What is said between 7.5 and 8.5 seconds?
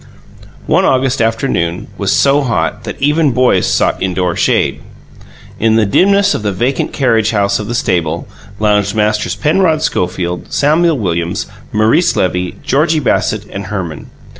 of the stable,